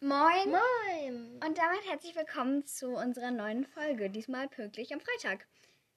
Moin 0.00 0.50
Moin! 0.50 1.40
und 1.44 1.58
damit 1.58 1.84
herzlich 1.88 2.14
willkommen 2.14 2.64
zu 2.64 2.90
unserer 2.94 3.30
neuen 3.32 3.64
Folge, 3.66 4.08
diesmal 4.10 4.48
pünktlich 4.48 4.92
am 4.94 5.00
Freitag. 5.00 5.46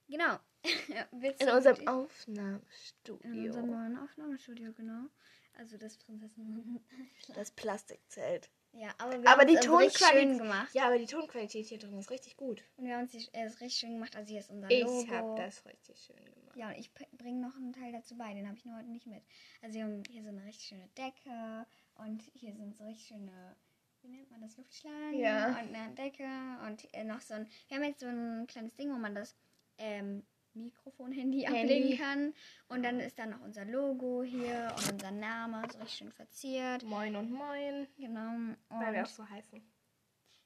Genau. 0.08 0.38
In 1.40 1.50
unserem 1.50 1.88
Aufnahmestudio. 1.88 3.32
in 3.32 3.46
unserem 3.48 3.70
neuen 3.72 3.98
Aufnahmestudio, 3.98 4.74
genau. 4.74 5.06
Also 5.58 5.78
das 5.78 5.98
Prinzessin. 5.98 6.80
das 7.36 7.52
Plastikzelt. 7.52 8.50
ja, 8.74 8.90
aber 8.98 9.22
wir 9.22 9.30
Aber 9.30 9.42
haben 9.42 9.48
die 9.48 9.54
es 9.56 9.62
also 9.62 9.78
richtig 9.78 10.08
schön 10.08 10.38
gemacht. 10.38 10.74
Ja, 10.74 10.86
aber 10.88 10.98
die 11.00 11.06
Tonqualität 11.08 11.66
hier 11.68 11.80
drin 11.80 11.98
ist 12.00 12.10
richtig 12.12 12.38
gut. 12.38 12.64
Und 12.78 12.86
wir 12.86 12.98
haben 12.98 13.08
die- 13.08 13.28
äh, 13.34 13.46
es 13.46 13.60
richtig 13.62 13.80
schön 13.80 13.94
gemacht. 13.94 14.16
Also 14.16 14.30
hier 14.30 14.40
ist 14.40 14.50
unser 14.50 14.70
Ich 14.70 14.84
Logo. 14.84 15.08
habe 15.12 15.36
das 15.42 15.66
richtig 15.66 16.00
schön 16.00 16.24
gemacht. 16.26 16.56
Ja, 16.56 16.70
und 16.70 16.76
ich 16.78 16.92
bringe 16.94 17.42
noch 17.48 17.56
einen 17.56 17.74
Teil 17.74 17.92
dazu 17.92 18.16
bei, 18.18 18.34
den 18.34 18.48
habe 18.48 18.58
ich 18.58 18.66
nur 18.66 18.78
heute 18.78 18.90
nicht 18.90 19.08
mit. 19.08 19.24
Also 19.62 19.76
wir 19.76 19.84
haben 19.84 20.04
hier 20.10 20.24
so 20.24 20.30
eine 20.30 20.44
richtig 20.46 20.68
schöne 20.68 20.88
Decke 20.98 21.66
und 21.96 22.22
hier 22.34 22.54
sind 22.56 22.76
so 22.78 22.84
richtig 22.86 23.08
schöne, 23.08 23.56
wie 24.04 24.10
nennt 24.10 24.30
man 24.32 24.42
das, 24.42 24.58
Luftschlangen 24.58 25.14
Ja. 25.20 25.48
und 25.50 25.76
eine 25.76 25.94
Decke 25.96 26.28
und 26.68 26.94
äh, 26.94 27.04
noch 27.04 27.22
so 27.22 27.34
ein, 27.36 27.48
wir 27.68 27.78
haben 27.78 27.84
jetzt 27.84 28.00
so 28.02 28.08
ein 28.08 28.46
kleines 28.48 28.76
Ding, 28.76 28.90
wo 28.92 28.98
man 28.98 29.16
das 29.16 29.36
ähm, 29.78 30.24
Mikrofon-Handy 30.54 31.42
Handy. 31.44 31.62
ablegen 31.62 31.98
kann. 31.98 32.34
Und 32.68 32.84
dann 32.84 33.00
ist 33.00 33.18
da 33.18 33.26
noch 33.26 33.42
unser 33.42 33.64
Logo 33.66 34.22
hier 34.24 34.74
und 34.78 34.94
unser 34.94 35.12
Name, 35.12 35.62
so 35.72 35.78
richtig 35.80 35.98
schön 35.98 36.12
verziert. 36.12 36.84
Moin 36.84 37.16
und 37.16 37.32
moin. 37.32 37.88
Genau. 37.98 38.54
Weil 38.70 38.94
wir 38.94 39.04
auch 39.04 39.08
Und, 39.08 39.16
so 39.16 39.30
heißen. 39.30 39.62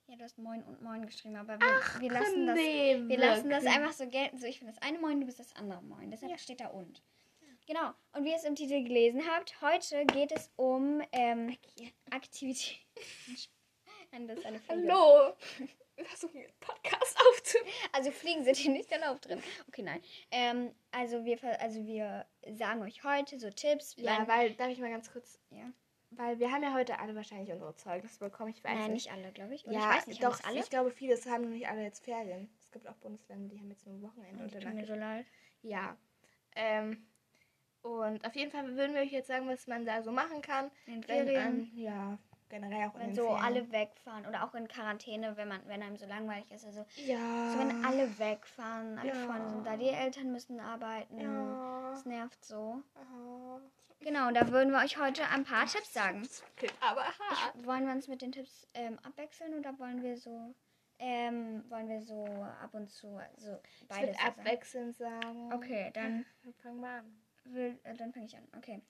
ja, 0.08 0.16
du 0.16 0.24
hast 0.24 0.38
Moin 0.38 0.62
und 0.63 0.82
Moin 0.84 1.05
geschrieben, 1.05 1.35
aber 1.38 1.60
wir, 1.60 2.02
wir 2.02 2.12
lassen 2.12 2.46
das 2.46 2.55
nee, 2.55 3.02
wir 3.08 3.18
lassen 3.18 3.49
das 3.49 3.66
einfach 3.66 3.94
so 3.94 4.08
gelten. 4.08 4.38
So, 4.38 4.46
ich 4.46 4.60
bin 4.60 4.68
das 4.68 4.77
eine 4.82 4.99
Moin, 4.99 5.20
du 5.20 5.26
bist 5.26 5.40
das 5.40 5.55
andere 5.55 5.82
Moin. 5.82 6.12
Deshalb 6.12 6.32
Ja. 6.32 6.38
steht 6.38 6.60
da 6.60 6.68
und. 6.68 7.02
Genau. 7.66 7.91
Und 8.13 8.26
wie 8.26 8.30
ihr 8.30 8.35
es 8.35 8.44
im 8.44 8.54
Titel 8.54 8.84
gelesen 8.84 9.24
habt, 9.27 9.60
heute 9.62 10.05
geht 10.05 10.32
es 10.32 10.52
um 10.55 11.02
ähm, 11.13 11.58
Aktivität. 12.12 12.77
Ist 12.95 13.50
eine 14.12 14.36
Fliege. 14.59 14.94
Hallo! 14.94 15.34
Wir 15.96 16.05
versuchen 16.05 16.40
den 16.41 16.52
Podcast 16.59 17.18
aufzunehmen. 17.30 17.70
Also 17.93 18.12
Fliegen 18.12 18.43
sind 18.43 18.57
hier 18.57 18.71
nicht 18.71 18.91
erlaubt 18.91 19.27
drin. 19.27 19.41
Okay, 19.68 19.82
nein. 19.82 20.02
Ähm, 20.32 20.76
also 20.91 21.24
wir 21.24 21.41
also 21.62 21.85
wir 21.85 22.26
sagen 22.52 22.82
euch 22.82 23.04
heute 23.04 23.40
so 23.40 23.49
Tipps. 23.49 23.96
Ja, 23.98 24.27
weil, 24.27 24.54
darf 24.55 24.70
ich 24.70 24.80
mal 24.80 24.90
ganz 24.90 25.12
kurz. 25.12 25.40
ja. 25.52 25.71
Weil 26.12 26.40
wir 26.40 26.49
haben 26.52 26.63
ja 26.63 26.74
heute 26.74 26.99
alle 26.99 27.13
wahrscheinlich 27.15 27.52
unsere 27.52 27.76
Zeugnisse 27.76 28.20
bekommen. 28.20 28.52
Ich 28.52 28.63
weiß 28.63 28.71
Nein, 28.74 28.93
nicht. 28.93 29.05
nicht 29.08 29.12
alle, 29.12 29.34
glaube 29.34 29.54
ich. 29.55 29.65
Oder 29.65 29.74
Ja, 29.74 29.90
ich 29.91 29.98
weiß 29.98 30.08
nicht, 30.08 30.24
doch, 30.24 30.41
alle? 30.46 30.60
ich 30.60 30.70
glaube, 30.70 30.91
viele 30.91 31.15
haben 31.26 31.43
noch 31.43 31.49
nicht 31.49 31.68
alle 31.68 31.84
jetzt 31.84 32.05
Ferien. 32.05 32.49
Es 32.62 32.71
gibt 32.71 32.87
auch 32.87 32.96
Bundesländer, 32.98 33.54
die 33.54 33.60
haben 33.60 33.70
jetzt 33.70 33.85
nur 33.85 34.02
Wochenende 34.02 34.46
Oh, 34.46 34.48
tut 34.48 34.74
mir 34.74 34.85
so 34.85 34.93
leid. 34.96 35.26
Ja. 35.62 35.98
Ähm, 36.55 37.05
und 37.86 38.26
auf 38.26 38.36
jeden 38.36 38.52
Fall 38.52 38.66
würden 38.76 38.94
wir 38.96 39.02
euch 39.02 39.12
jetzt 39.12 39.28
sagen, 39.28 39.48
was 39.48 39.68
man 39.68 39.86
da 39.86 40.02
so 40.02 40.12
machen 40.12 40.41
kann. 40.41 40.72
In 40.88 41.04
Ferien. 41.04 41.60
ähm, 41.60 41.72
ja, 41.76 42.18
generell 42.50 42.88
auch 42.90 42.96
in 42.96 43.02
wenn 43.02 43.08
den 43.10 43.16
so 43.16 43.27
Ferien. 43.27 43.44
alle 43.44 43.72
wegfahren 43.72 44.26
oder 44.26 44.44
auch 44.44 44.55
in 44.55 44.68
Quarantäne, 44.68 45.38
wenn 45.38 45.48
man, 45.48 45.62
wenn 45.68 45.82
einem 45.84 45.96
so 45.98 46.05
langweilig 46.05 46.50
ist. 46.52 46.66
Also 46.66 46.86
Ja. 46.96 47.52
So, 47.52 47.60
wenn 47.60 47.86
alle 47.86 48.18
wegfahren, 48.20 48.98
alle 48.98 49.10
Ja. 49.10 49.16
Freunde 49.26 49.50
sind 49.50 49.66
da, 49.68 49.77
die 49.77 49.90
Eltern 49.90 50.32
müssen 50.32 50.60
arbeiten. 50.60 51.20
Ja. 51.20 51.92
Das 51.92 52.05
nervt 52.05 52.44
so. 52.44 52.82
Aha. 52.96 53.62
Genau, 54.02 54.30
da 54.32 54.49
würden 54.52 54.72
wir 54.72 54.80
euch 54.80 54.98
heute 54.99 55.27
ein 55.30 55.44
paar 55.46 55.66
Tipps 55.66 55.94
sagen. 55.94 56.27
Aber 56.82 57.02
hart. 57.04 57.55
Ich, 57.55 57.66
wollen 57.66 57.86
wir 57.86 57.94
uns 57.94 58.08
mit 58.08 58.22
den 58.22 58.32
Tipps 58.32 58.68
ähm, 58.74 58.99
abwechseln 59.04 59.54
oder 59.58 59.77
wollen 59.80 60.04
wir 60.04 60.18
so, 60.18 60.54
ähm, 60.99 61.64
wollen 61.70 61.88
wir 61.88 62.02
so 62.02 62.26
ab 62.62 62.74
und 62.74 62.90
zu, 62.90 63.16
also 63.18 63.58
Ich 63.80 63.88
beides 63.88 64.18
sagen? 64.18 64.40
abwechselnd 64.40 64.96
sagen. 64.96 65.53
Okay, 65.53 65.92
dann, 65.94 66.25
Fangen 66.62 66.81
wir 66.81 66.90
an. 66.90 67.22
Will, 67.53 67.79
äh, 67.84 67.94
dann 67.96 68.13
fange 68.13 68.25
ich 68.25 68.35
an. 68.35 68.47
Okay. 68.57 68.81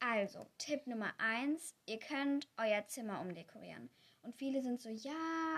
Also, 0.00 0.46
Tipp 0.58 0.86
Nummer 0.86 1.14
eins, 1.18 1.74
ihr 1.86 1.98
könnt 1.98 2.48
euer 2.58 2.86
Zimmer 2.86 3.20
umdekorieren. 3.20 3.88
Und 4.22 4.34
viele 4.34 4.62
sind 4.62 4.80
so, 4.80 4.88
ja, 4.88 5.12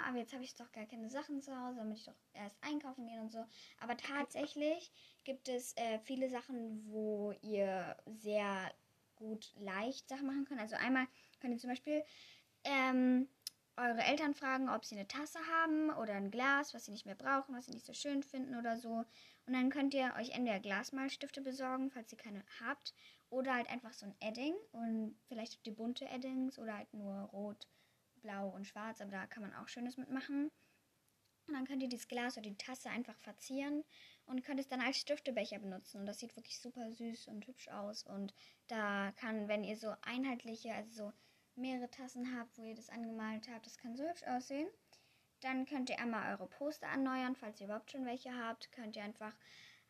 aber 0.07 0.19
jetzt 0.19 0.33
habe 0.33 0.45
ich 0.45 0.55
doch 0.57 0.71
gar 0.73 0.87
keine 0.87 1.09
Sachen 1.09 1.41
zu 1.41 1.57
Hause, 1.57 1.79
damit 1.79 1.99
ich 1.99 2.05
doch 2.05 2.17
erst 2.33 2.57
einkaufen 2.63 3.07
gehen 3.07 3.21
und 3.21 3.33
so. 3.33 3.45
Aber 3.81 3.97
tatsächlich 3.97 4.93
gibt 5.25 5.49
es 5.49 5.77
äh, 5.77 5.99
viele 6.01 6.29
Sachen, 6.29 6.85
wo 6.91 7.33
ihr 7.43 7.97
sehr 8.07 8.73
gut 9.15 9.53
leicht 9.57 10.09
Sachen 10.09 10.27
machen 10.27 10.45
könnt. 10.45 10.61
Also 10.61 10.77
einmal 10.77 11.07
könnt 11.41 11.55
ihr 11.55 11.61
zum 11.61 11.71
Beispiel 11.71 12.05
ähm, 12.65 13.29
eure 13.77 14.03
Eltern 14.03 14.35
fragen, 14.35 14.69
ob 14.69 14.85
sie 14.85 14.97
eine 14.97 15.09
Tasse 15.09 15.39
haben 15.53 15.91
oder 15.91 16.15
ein 16.15 16.31
Glas, 16.31 16.75
was 16.75 16.87
sie 16.87 16.93
nicht 16.93 17.07
mehr 17.07 17.15
brauchen, 17.15 17.55
was 17.55 17.67
sie 17.67 17.73
nicht 17.73 17.87
so 17.87 17.93
schön 17.93 18.23
finden 18.23 18.57
oder 18.57 18.77
so. 18.77 19.05
Und 19.47 19.53
dann 19.53 19.71
könnt 19.71 19.95
ihr 19.95 20.13
euch 20.19 20.31
entweder 20.31 20.61
Glasmalstifte 20.61 21.41
besorgen, 21.41 21.91
falls 21.91 22.13
ihr 22.13 22.19
keine 22.19 22.45
habt, 22.61 22.95
oder 23.31 23.55
halt 23.55 23.71
einfach 23.71 23.93
so 23.93 24.07
ein 24.07 24.17
Edding. 24.21 24.55
Und 24.73 25.17
vielleicht 25.29 25.55
habt 25.55 25.67
ihr 25.67 25.75
bunte 25.75 26.09
Eddings 26.09 26.59
oder 26.59 26.77
halt 26.77 26.93
nur 26.93 27.15
rot, 27.33 27.69
blau 28.23 28.49
und 28.49 28.67
schwarz, 28.67 29.01
aber 29.01 29.13
da 29.13 29.27
kann 29.27 29.43
man 29.43 29.55
auch 29.55 29.69
Schönes 29.69 29.97
mitmachen. 29.97 30.51
Und 31.47 31.55
dann 31.55 31.65
könnt 31.65 31.83
ihr 31.83 31.89
dieses 31.89 32.09
Glas 32.09 32.37
oder 32.37 32.49
die 32.49 32.57
Tasse 32.57 32.91
einfach 32.91 33.17
verzieren 33.19 33.85
und 34.27 34.43
könnt 34.43 34.59
es 34.59 34.67
dann 34.67 34.81
als 34.81 34.99
Stiftebecher 34.99 35.61
benutzen. 35.61 36.01
Und 36.01 36.07
das 36.07 36.19
sieht 36.19 36.35
wirklich 36.35 36.59
super 36.61 36.91
süß 36.91 37.29
und 37.29 37.47
hübsch 37.47 37.69
aus. 37.69 38.03
Und 38.03 38.35
da 38.67 39.13
kann, 39.13 39.47
wenn 39.47 39.63
ihr 39.63 39.77
so 39.77 39.95
einheitliche, 40.03 40.75
also 40.75 40.91
so 40.91 41.13
mehrere 41.55 41.89
Tassen 41.89 42.37
habt, 42.37 42.59
wo 42.59 42.65
ihr 42.65 42.75
das 42.75 42.89
angemalt 42.89 43.49
habt, 43.49 43.67
das 43.67 43.79
kann 43.79 43.95
so 43.95 44.03
hübsch 44.03 44.25
aussehen. 44.25 44.69
Dann 45.41 45.67
könnt 45.67 45.91
ihr 45.91 45.99
einmal 45.99 46.33
eure 46.33 46.47
Poster 46.47 46.87
erneuern, 46.87 47.37
falls 47.37 47.61
ihr 47.61 47.67
überhaupt 47.67 47.91
schon 47.91 48.07
welche 48.07 48.35
habt. 48.35 48.71
Könnt 48.73 48.97
ihr 48.97 49.05
einfach 49.05 49.33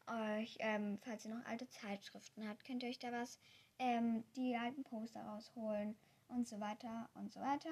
euch, 0.08 0.56
ähm, 0.60 0.98
falls 1.02 1.24
ihr 1.24 1.34
noch 1.34 1.44
alte 1.46 1.68
Zeitschriften 1.68 2.48
habt, 2.48 2.64
könnt 2.64 2.82
ihr 2.82 2.88
euch 2.88 2.98
da 2.98 3.12
was, 3.12 3.38
ähm, 3.78 4.24
die 4.36 4.56
alten 4.56 4.84
Poster 4.84 5.20
rausholen 5.22 5.96
und 6.28 6.46
so 6.48 6.60
weiter 6.60 7.08
und 7.14 7.32
so 7.32 7.40
weiter. 7.40 7.70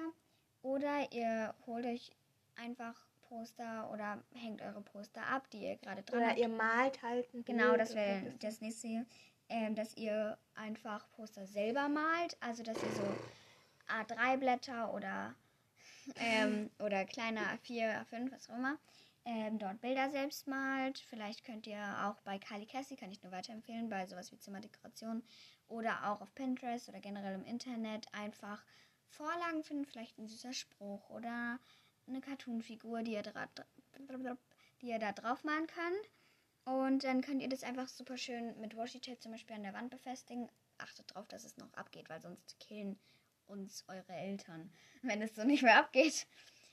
Oder 0.61 1.11
ihr 1.11 1.53
holt 1.65 1.85
euch 1.85 2.11
einfach 2.55 3.05
Poster 3.29 3.89
oder 3.91 4.21
hängt 4.35 4.61
eure 4.61 4.81
Poster 4.81 5.25
ab, 5.27 5.49
die 5.51 5.63
ihr 5.63 5.75
gerade 5.77 6.03
dran 6.03 6.19
Oder 6.19 6.29
habt. 6.29 6.39
ihr 6.39 6.47
malt 6.49 7.01
halt 7.03 7.33
ein 7.33 7.43
Genau, 7.45 7.69
Bild 7.69 7.81
das 7.81 7.91
oder 7.91 7.99
wäre 8.01 8.23
das- 8.25 8.39
das 8.39 8.61
nächste, 8.61 9.05
ähm, 9.49 9.75
dass 9.75 9.95
ihr 9.97 10.37
einfach 10.55 11.09
Poster 11.11 11.45
selber 11.47 11.87
malt. 11.89 12.37
Also, 12.39 12.63
dass 12.63 12.81
ihr 12.81 12.91
so 12.91 13.03
A3-Blätter 13.87 14.93
oder, 14.93 15.35
ähm, 16.17 16.69
oder 16.79 17.05
kleine 17.05 17.41
A4, 17.41 18.05
A5, 18.05 18.31
was 18.31 18.49
auch 18.49 18.55
immer, 18.55 18.77
ähm, 19.25 19.57
dort 19.57 19.81
Bilder 19.81 20.09
selbst 20.09 20.47
malt. 20.47 20.99
Vielleicht 20.99 21.43
könnt 21.43 21.67
ihr 21.67 21.81
auch 22.03 22.19
bei 22.21 22.37
Kali 22.37 22.65
Cassie, 22.65 22.95
kann 22.95 23.11
ich 23.11 23.23
nur 23.23 23.31
weiterempfehlen, 23.31 23.89
bei 23.89 24.05
sowas 24.05 24.31
wie 24.31 24.37
Zimmerdekoration 24.37 25.23
oder 25.67 26.09
auch 26.11 26.21
auf 26.21 26.33
Pinterest 26.35 26.89
oder 26.89 26.99
generell 26.99 27.33
im 27.33 27.45
Internet 27.45 28.07
einfach 28.13 28.63
Vorlagen 29.07 29.63
finden, 29.63 29.85
vielleicht 29.85 30.17
ein 30.17 30.27
süßer 30.27 30.53
Spruch 30.53 31.09
oder 31.09 31.59
eine 32.07 32.21
Cartoon-Figur, 32.21 33.01
die 33.01 33.13
ihr, 33.13 33.23
die 34.81 34.87
ihr 34.87 34.99
da 34.99 35.11
drauf 35.11 35.43
malen 35.43 35.67
könnt. 35.67 36.09
Und 36.65 37.03
dann 37.03 37.21
könnt 37.21 37.41
ihr 37.41 37.49
das 37.49 37.63
einfach 37.63 37.87
super 37.87 38.17
schön 38.17 38.59
mit 38.59 38.75
Washi-Tape 38.75 39.19
zum 39.19 39.31
Beispiel 39.31 39.55
an 39.55 39.63
der 39.63 39.73
Wand 39.73 39.91
befestigen. 39.91 40.49
Achtet 40.77 41.13
drauf, 41.13 41.27
dass 41.27 41.45
es 41.45 41.57
noch 41.57 41.71
abgeht, 41.73 42.09
weil 42.09 42.21
sonst 42.21 42.59
killen 42.59 42.99
uns 43.47 43.83
eure 43.87 44.13
Eltern, 44.13 44.71
wenn 45.01 45.21
es 45.21 45.35
so 45.35 45.43
nicht 45.43 45.63
mehr 45.63 45.79
abgeht. 45.79 46.27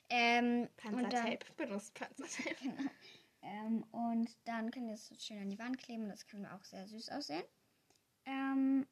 Ähm, 0.08 0.68
und 0.84 0.94
dann, 0.94 1.10
Panzertape. 1.10 1.52
Benutzt 1.56 1.94
Panzertape. 1.94 2.54
genau. 2.62 2.90
ähm, 3.42 3.82
und 3.92 4.36
dann 4.44 4.70
könnt 4.70 4.88
ihr 4.88 4.94
es 4.94 5.10
schön 5.18 5.38
an 5.38 5.50
die 5.50 5.58
Wand 5.58 5.78
kleben. 5.78 6.08
Das 6.08 6.26
kann 6.26 6.46
auch 6.46 6.64
sehr 6.64 6.86
süß 6.86 7.10
aussehen. 7.10 7.44
Ähm, 8.26 8.86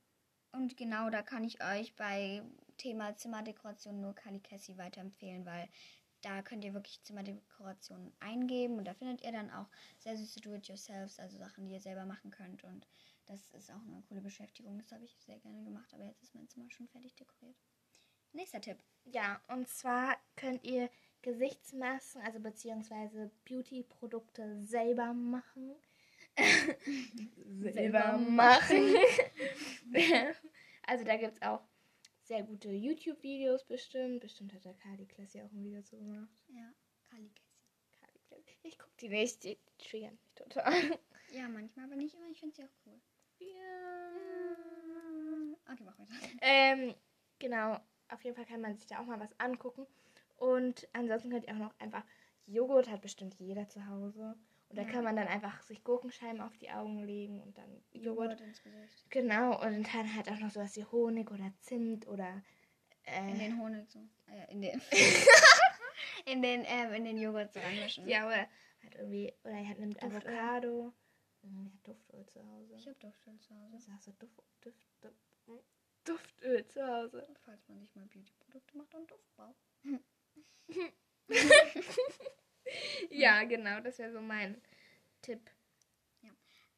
und 0.53 0.77
genau 0.77 1.11
da 1.11 1.23
kann 1.23 1.45
ich 1.45 1.63
euch 1.63 1.95
bei 1.95 2.43
Thema 2.77 3.17
Zimmerdekoration 3.17 4.01
nur 4.01 4.15
Kali 4.15 4.41
Cassie 4.41 4.79
weiterempfehlen, 4.79 5.45
weil 5.45 5.69
da 6.23 6.43
könnt 6.43 6.65
ihr 6.65 6.75
wirklich 6.75 7.03
Zimmerdekorationen 7.03 8.13
eingeben 8.21 8.79
und 8.79 8.85
da 8.85 8.95
findet 8.95 9.23
ihr 9.23 9.33
dann 9.33 9.51
auch 9.51 9.69
sehr 9.99 10.17
süße 10.17 10.41
Do-it-yourselfs, 10.41 11.19
also 11.19 11.39
Sachen, 11.39 11.67
die 11.67 11.73
ihr 11.73 11.81
selber 11.81 12.05
machen 12.05 12.31
könnt. 12.31 12.65
Und 12.65 12.87
das 13.27 13.51
ist 13.53 13.71
auch 13.71 13.83
eine 13.83 14.03
coole 14.09 14.21
Beschäftigung. 14.21 14.79
Das 14.79 14.93
habe 14.93 15.05
ich 15.05 15.17
sehr 15.21 15.39
gerne 15.39 15.63
gemacht, 15.63 15.93
aber 15.95 16.05
jetzt 16.05 16.23
ist 16.23 16.35
mein 16.35 16.49
Zimmer 16.49 16.71
schon 16.71 16.89
fertig 16.89 17.15
dekoriert. 17.15 17.57
Nächster 18.33 18.61
Tipp. 18.61 18.79
Ja, 19.05 19.41
und 19.49 19.69
zwar 19.69 20.17
könnt 20.37 20.65
ihr 20.65 20.91
Gesichtsmasken, 21.23 22.23
also 22.23 22.41
beziehungsweise 22.41 23.31
Beauty-Produkte 23.45 24.63
selber 24.63 25.13
machen. 25.13 25.75
Selber 27.61 28.17
machen. 28.17 28.95
also 30.87 31.05
da 31.05 31.17
gibt 31.17 31.35
es 31.35 31.43
auch 31.43 31.61
sehr 32.23 32.43
gute 32.45 32.71
YouTube-Videos 32.71 33.65
bestimmt. 33.65 34.21
Bestimmt 34.21 34.55
hat 34.55 34.65
der 34.65 34.75
Kali 34.75 35.07
Classy 35.07 35.43
auch 35.43 35.53
ein 35.53 35.65
Video 35.65 35.83
zu 35.83 35.97
gemacht. 35.99 36.45
Ja, 36.49 36.73
Kali 37.11 37.29
Cassie. 37.31 37.91
Kali 38.01 38.19
Classy. 38.29 38.57
Ich 38.63 38.79
guck 38.79 38.97
die 38.99 39.09
nicht, 39.09 39.43
die 39.45 39.59
triggern 39.79 40.19
mich 40.23 40.35
total. 40.35 40.73
Ja, 41.33 41.49
manchmal, 41.49 41.87
aber 41.87 41.97
nicht 41.97 42.15
immer. 42.15 42.29
Ich 42.31 42.41
finde 42.41 42.57
sie 42.57 42.65
auch 42.65 42.87
cool. 42.87 43.01
ja. 43.39 44.01
Okay, 45.73 45.85
mach 45.85 45.99
weiter. 45.99 46.15
Ähm, 46.41 46.95
genau, 47.39 47.79
auf 48.13 48.23
jeden 48.23 48.37
Fall 48.37 48.47
kann 48.47 48.61
man 48.61 48.77
sich 48.77 48.87
da 48.87 49.01
auch 49.01 49.07
mal 49.07 49.21
was 49.21 49.39
angucken. 49.39 49.87
Und 50.37 50.89
ansonsten 50.93 51.31
könnt 51.31 51.47
ihr 51.47 51.55
auch 51.55 51.59
noch 51.59 51.79
einfach, 51.81 52.05
Joghurt 52.47 52.89
hat 52.91 53.03
bestimmt 53.03 53.35
jeder 53.39 53.69
zu 53.69 53.87
Hause. 53.87 54.37
Und 54.69 54.77
da 54.79 54.83
Ja. 54.83 54.89
kann 54.89 55.05
man 55.05 55.17
dann 55.17 55.27
einfach 55.29 55.63
sich 55.63 55.83
Gurkenscheiben 55.85 56.41
auf 56.41 56.57
die 56.57 56.71
Augen 56.71 57.03
legen 57.05 57.41
und 57.43 57.59
dann 57.59 57.83
Joghurt. 57.93 58.41
ins 58.41 58.63
Gesicht. 58.63 59.05
Genau, 59.11 59.61
und 59.61 59.87
dann 59.95 60.15
halt 60.17 60.31
auch 60.31 60.39
noch 60.39 60.51
sowas 60.51 60.77
wie 60.77 60.85
Honig 60.85 61.31
oder 61.31 61.53
Zimt 61.61 62.07
oder 62.09 62.43
Äh, 63.05 63.31
In 63.33 63.39
den 63.39 63.59
Honig 63.61 63.89
so. 63.91 63.99
Äh, 64.29 64.53
in 64.53 64.61
den. 64.61 64.81
in 66.27 66.43
den, 66.43 66.65
ähm, 66.67 66.93
in 66.95 67.05
den 67.05 67.19
Joghurt 67.19 67.53
so 67.53 67.61
reinmischen. 67.61 68.07
ja, 68.09 68.27
oder 68.27 68.41
hat 68.85 68.95
irgendwie, 68.97 69.33
oder 69.43 69.55
er 69.55 69.69
hat 69.69 69.79
nimmt 69.79 70.03
Duftöl. 70.03 70.21
Avocado. 70.35 70.93
Mhm, 71.43 71.67
Er 71.67 71.73
hat 71.73 71.89
Duftöl 71.89 72.27
zu 72.27 72.47
Hause. 72.47 72.75
Ich 72.77 72.87
hab 72.87 73.01
Duftöl 73.01 73.39
zu 73.41 73.55
Hause. 73.55 73.79
Sagst 73.81 74.07
du? 74.07 74.13
Duft, 74.13 74.43
Duft, 74.61 74.87
Duft, 75.01 75.17
hm? 75.47 75.59
Duftöl 76.05 76.67
zu 76.67 76.87
Hause. 76.87 77.29
Falls 77.45 77.69
man 77.69 77.81
sich 77.81 77.95
mal 77.95 78.07
Beauty-Produkte 78.07 78.77
macht 78.77 78.95
und 78.95 79.11
Duft 79.11 79.37
braucht. 79.37 79.57
Ja, 83.11 83.45
genau, 83.45 83.81
das 83.81 83.99
wäre 83.99 84.13
so 84.13 84.21
mein 84.21 84.61
Tipp. 85.23 85.51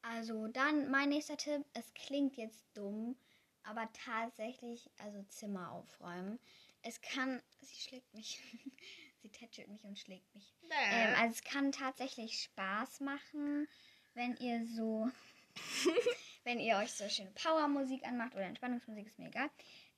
Also 0.01 0.47
dann 0.47 0.91
mein 0.91 1.09
nächster 1.09 1.37
Tipp. 1.37 1.63
Es 1.73 1.93
klingt 1.93 2.35
jetzt 2.35 2.65
dumm, 2.73 3.15
aber 3.63 3.89
tatsächlich, 3.93 4.89
also 4.97 5.23
Zimmer 5.23 5.71
aufräumen. 5.71 6.39
Es 6.81 6.99
kann, 6.99 7.41
sie 7.61 7.75
schlägt 7.75 8.13
mich, 8.13 8.41
sie 9.21 9.29
tätschelt 9.29 9.69
mich 9.69 9.85
und 9.85 9.97
schlägt 9.97 10.33
mich. 10.35 10.53
Ähm, 10.91 11.15
also 11.15 11.33
es 11.33 11.43
kann 11.43 11.71
tatsächlich 11.71 12.41
Spaß 12.41 12.99
machen, 12.99 13.69
wenn 14.13 14.35
ihr 14.37 14.65
so, 14.65 15.09
wenn 16.43 16.59
ihr 16.59 16.77
euch 16.77 16.91
so 16.93 17.07
schöne 17.09 17.31
Powermusik 17.31 18.05
anmacht 18.07 18.33
oder 18.35 18.43
Entspannungsmusik, 18.43 19.07
ist 19.07 19.19
mir 19.19 19.27
egal. 19.27 19.49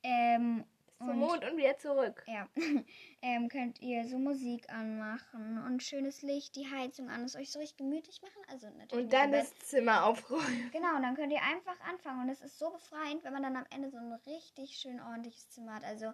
Ähm, 0.03 0.65
und- 0.97 1.19
Mond 1.19 1.43
und 1.43 1.57
wieder 1.57 1.77
zurück. 1.77 2.23
ja, 2.25 2.47
ähm, 3.21 3.49
könnt 3.49 3.81
ihr 3.81 4.07
so 4.07 4.17
Musik 4.17 4.69
anmachen 4.69 5.61
und 5.65 5.83
schönes 5.83 6.21
Licht, 6.21 6.55
die 6.55 6.71
Heizung 6.71 7.09
an, 7.09 7.25
es 7.25 7.35
euch 7.35 7.51
so 7.51 7.59
richtig 7.59 7.77
gemütlich 7.77 8.21
machen. 8.21 8.41
Also 8.49 8.67
natürlich 8.69 9.05
Und 9.05 9.13
dann 9.13 9.31
das 9.33 9.53
Zimmer 9.59 10.05
aufräumen. 10.05 10.71
Genau, 10.71 10.95
und 10.95 11.03
dann 11.03 11.15
könnt 11.15 11.33
ihr 11.33 11.41
einfach 11.43 11.79
anfangen. 11.81 12.21
Und 12.21 12.29
es 12.29 12.39
ist 12.41 12.57
so 12.57 12.69
befreiend, 12.69 13.23
wenn 13.25 13.33
man 13.33 13.43
dann 13.43 13.57
am 13.57 13.65
Ende 13.71 13.89
so 13.89 13.97
ein 13.97 14.13
richtig 14.25 14.77
schön 14.77 15.01
ordentliches 15.01 15.49
Zimmer 15.49 15.75
hat. 15.75 15.83
Also, 15.83 16.13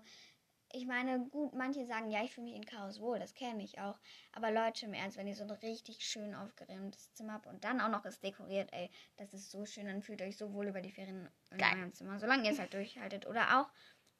ich 0.74 0.86
meine, 0.86 1.20
gut, 1.30 1.54
manche 1.54 1.86
sagen, 1.86 2.10
ja, 2.10 2.24
ich 2.24 2.34
fühle 2.34 2.46
mich 2.48 2.56
in 2.56 2.66
Chaos 2.66 3.00
wohl, 3.00 3.20
das 3.20 3.34
kenne 3.34 3.64
ich 3.64 3.80
auch. 3.80 4.00
Aber 4.32 4.52
Leute, 4.52 4.86
im 4.86 4.94
Ernst, 4.94 5.18
wenn 5.18 5.28
ihr 5.28 5.36
so 5.36 5.44
ein 5.44 5.52
richtig 5.52 6.04
schön 6.06 6.34
aufgeräumtes 6.36 7.14
Zimmer 7.14 7.34
habt 7.34 7.48
und 7.48 7.64
dann 7.64 7.82
auch 7.82 7.90
noch 7.90 8.06
ist 8.06 8.24
dekoriert, 8.24 8.72
ey, 8.74 8.90
das 9.18 9.34
ist 9.34 9.52
so 9.52 9.66
schön, 9.66 9.86
dann 9.86 10.02
fühlt 10.02 10.22
euch 10.22 10.38
so 10.38 10.54
wohl 10.54 10.68
über 10.68 10.82
die 10.82 10.92
Ferien 10.92 11.30
in 11.52 11.58
Geil. 11.58 11.78
eurem 11.78 11.94
Zimmer, 11.94 12.20
solange 12.20 12.46
ihr 12.46 12.52
es 12.52 12.60
halt 12.60 12.74
durchhaltet. 12.74 13.28
Oder 13.28 13.62
auch, 13.62 13.70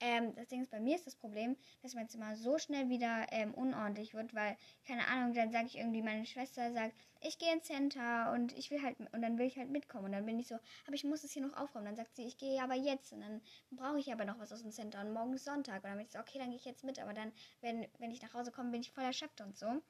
ähm, 0.02 0.34
das 0.36 0.48
Ding 0.48 0.62
ist, 0.62 0.72
bei 0.72 0.80
mir 0.80 0.96
ist 0.96 1.06
das 1.06 1.16
Problem, 1.16 1.56
dass 1.84 1.94
mein 1.94 2.10
Zimmer 2.10 2.36
so 2.36 2.58
schnell 2.58 2.90
wieder 2.90 3.28
ähm, 3.32 3.54
unordentlich 3.54 4.14
wird, 4.14 4.34
weil, 4.34 4.58
keine 4.86 5.08
Ahnung, 5.08 5.34
dann 5.34 5.52
sage 5.52 5.68
ich 5.68 5.78
irgendwie, 5.78 6.02
meine 6.02 6.26
Schwester 6.26 6.74
sagt, 6.74 6.96
ich 7.22 7.38
gehe 7.38 7.54
ins 7.54 7.66
Center 7.66 8.32
und 8.34 8.58
ich 8.58 8.72
will 8.72 8.82
halt, 8.82 9.00
und 9.00 9.22
dann 9.22 9.38
will 9.38 9.46
ich 9.46 9.58
halt 9.58 9.70
mitkommen. 9.70 10.06
Und 10.06 10.12
dann 10.14 10.26
bin 10.26 10.40
ich 10.40 10.48
so, 10.48 10.56
aber 10.88 10.96
ich 10.96 11.04
muss 11.04 11.24
es 11.24 11.32
hier 11.32 11.46
noch 11.46 11.56
aufräumen. 11.56 11.86
Dann 11.86 11.96
sagt 11.96 12.16
sie, 12.16 12.26
ich 12.26 12.38
gehe 12.38 12.62
aber 12.62 12.74
jetzt. 12.74 13.14
Und 13.14 13.22
dann 13.22 13.42
brauche 13.70 14.00
ich 14.00 14.12
aber 14.12 14.26
noch 14.26 14.40
was 14.40 14.52
aus 14.52 14.64
dem 14.64 14.72
Center. 14.72 15.02
Und 15.02 15.14
morgen 15.14 15.34
ist 15.36 15.46
Sonntag. 15.46 15.84
Und 15.84 15.90
dann 15.90 15.98
bin 15.98 16.08
ich 16.08 16.12
so, 16.12 16.20
okay, 16.20 16.40
dann 16.40 16.50
gehe 16.50 16.58
ich 16.58 16.66
jetzt 16.66 16.84
mit. 16.84 17.00
Aber 17.00 17.14
dann, 17.14 17.32
wenn, 17.62 17.88
wenn 18.00 18.10
ich 18.10 18.24
nach 18.24 18.34
Hause 18.34 18.52
komme, 18.52 18.72
bin 18.72 18.82
ich 18.82 18.92
voll 18.92 19.04
erschöpft 19.04 19.40
und 19.42 19.56
so. 19.56 19.82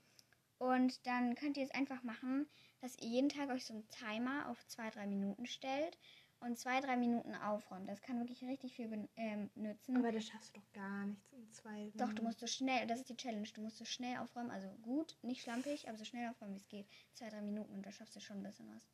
Und 0.58 1.08
dann 1.08 1.36
könnt 1.36 1.58
ihr 1.58 1.64
es 1.64 1.72
einfach 1.72 2.04
machen, 2.04 2.48
dass 2.82 2.98
ihr 3.00 3.08
jeden 3.08 3.30
Tag 3.30 3.50
euch 3.50 3.66
so 3.66 3.74
einen 3.74 3.90
Timer 3.90 4.50
auf 4.50 4.64
zwei, 4.68 4.90
drei 4.90 5.08
Minuten 5.08 5.48
stellt 5.48 5.98
und 6.42 6.58
zwei, 6.58 6.82
drei 6.82 6.98
Minuten 6.98 7.36
aufräumt. 7.36 7.88
Das 7.88 8.02
kann 8.02 8.20
wirklich 8.20 8.44
richtig 8.44 8.74
viel 8.76 9.08
ähm, 9.16 9.50
nützen. 9.56 9.98
Aber 9.98 10.12
das 10.12 10.26
schaffst 10.26 10.56
du 10.56 10.60
doch 10.60 10.74
gar 10.74 11.06
nicht 11.06 11.32
in 11.34 11.52
zwei 11.52 11.92
Doch, 11.96 12.12
du 12.14 12.24
musst 12.24 12.40
so 12.40 12.48
schnell, 12.48 12.88
das 12.88 13.00
ist 13.00 13.10
die 13.10 13.16
Challenge, 13.16 13.48
du 13.54 13.62
musst 13.62 13.78
so 13.78 13.86
schnell 13.86 14.18
aufräumen, 14.18 14.52
also 14.52 14.68
gut, 14.82 15.18
nicht 15.22 15.42
schlampig, 15.42 15.88
aber 15.88 15.98
so 15.98 16.06
schnell 16.06 16.30
aufräumen, 16.30 16.56
wie 16.56 16.60
es 16.60 16.68
geht. 16.68 16.88
Zwei, 17.14 17.30
drei 17.30 17.42
Minuten 17.42 17.74
und 17.74 17.86
da 17.86 17.92
schaffst 17.92 18.16
du 18.16 18.20
schon 18.20 18.38
ein 18.38 18.44
bisschen 18.44 18.68
was. 18.74 18.88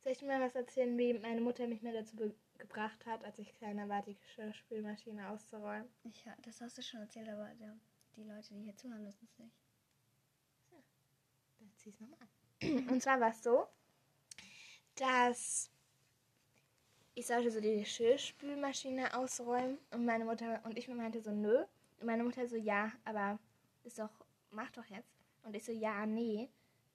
Soll 0.00 0.12
ich 0.12 0.18
dir 0.18 0.26
mal 0.26 0.40
was 0.40 0.54
erzählen, 0.54 0.96
wie 0.96 1.12
meine 1.18 1.42
Mutter 1.42 1.66
mich 1.66 1.82
mal 1.82 1.92
dazu 1.92 2.16
gebracht 2.56 3.04
hat, 3.04 3.22
als 3.24 3.38
ich 3.38 3.54
kleiner 3.54 3.88
war, 3.88 4.02
die 4.02 4.14
Geschirrspülmaschine 4.14 5.28
auszuräumen? 5.28 5.88
Ich, 6.04 6.24
ja, 6.24 6.34
das 6.42 6.62
hast 6.62 6.78
du 6.78 6.82
schon 6.82 7.00
erzählt, 7.00 7.28
aber 7.28 7.50
der, 7.60 7.76
die 8.16 8.24
Leute, 8.24 8.54
die 8.54 8.62
hier 8.62 8.76
zuhören, 8.76 9.06
wissen 9.06 9.28
es 9.30 9.38
nicht. 9.38 9.54
Dann 11.58 11.70
zieh's 11.76 12.00
nochmal 12.00 12.18
an. 12.20 12.88
Und 12.88 13.02
zwar 13.02 13.20
war 13.20 13.30
es 13.30 13.42
so, 13.42 13.66
dass 14.94 15.70
ich 17.20 17.26
sollte 17.26 17.50
so 17.50 17.60
die 17.60 17.80
Geschirrspülmaschine 17.80 19.14
ausräumen 19.14 19.76
und 19.90 20.06
meine 20.06 20.24
Mutter 20.24 20.58
und 20.64 20.78
ich 20.78 20.88
meinte 20.88 21.20
so, 21.20 21.30
nö. 21.30 21.64
Und 22.00 22.06
meine 22.06 22.24
Mutter 22.24 22.46
so, 22.46 22.56
ja, 22.56 22.92
aber 23.04 23.38
ist 23.84 23.98
doch, 23.98 24.08
mach 24.50 24.70
doch 24.70 24.86
jetzt. 24.86 25.12
Und 25.42 25.54
ich 25.54 25.62
so, 25.62 25.70
ja, 25.70 26.06
nee. 26.06 26.48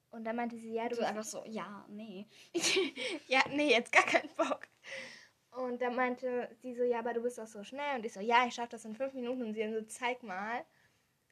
Und 0.09 0.23
dann 0.23 0.35
meinte 0.35 0.57
sie, 0.57 0.73
ja, 0.73 0.89
du 0.89 0.95
bist 0.95 1.03
einfach 1.03 1.23
so, 1.23 1.43
ja, 1.45 1.85
nee. 1.89 2.25
ja, 3.27 3.43
nee, 3.51 3.69
jetzt 3.69 3.91
gar 3.91 4.01
keinen 4.03 4.29
Bock. 4.35 4.61
Und 5.51 5.79
dann 5.79 5.95
meinte 5.95 6.49
sie 6.59 6.73
so, 6.73 6.81
ja, 6.81 6.99
aber 6.99 7.13
du 7.13 7.21
bist 7.21 7.37
doch 7.37 7.45
so 7.45 7.63
schnell. 7.63 7.97
Und 7.97 8.03
ich 8.03 8.13
so, 8.13 8.19
ja, 8.19 8.47
ich 8.47 8.55
schaffe 8.55 8.69
das 8.71 8.85
in 8.85 8.95
fünf 8.95 9.13
Minuten. 9.13 9.43
Und 9.43 9.53
sie 9.53 9.59
dann 9.59 9.75
so, 9.75 9.81
zeig 9.83 10.23
mal, 10.23 10.65